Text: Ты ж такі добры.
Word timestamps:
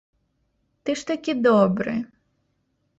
Ты 0.83 0.89
ж 1.03 1.07
такі 1.13 1.37
добры. 1.47 1.93